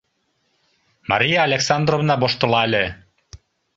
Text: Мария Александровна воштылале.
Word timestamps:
Мария 1.09 1.39
Александровна 1.47 2.13
воштылале. 2.21 2.85